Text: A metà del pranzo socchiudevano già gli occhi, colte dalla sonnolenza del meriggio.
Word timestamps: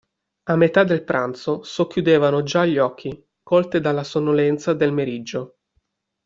A 0.47 0.55
metà 0.55 0.83
del 0.83 1.03
pranzo 1.03 1.61
socchiudevano 1.61 2.41
già 2.41 2.65
gli 2.65 2.79
occhi, 2.79 3.23
colte 3.43 3.79
dalla 3.79 4.03
sonnolenza 4.03 4.73
del 4.73 4.91
meriggio. 4.91 5.59